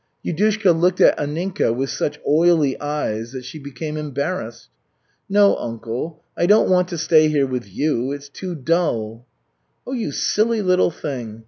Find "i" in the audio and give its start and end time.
6.35-6.47